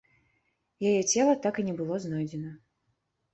[0.91, 2.51] Яе цела так і не было знойдзена.